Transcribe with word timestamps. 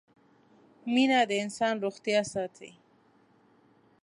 مينه 0.93 1.19
د 1.29 1.31
انسان 1.43 1.73
روغتيا 1.85 2.21
ساتي 2.33 2.71